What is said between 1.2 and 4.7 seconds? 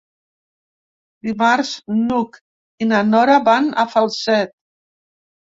Dimarts n'Hug i na Nora van a Falset.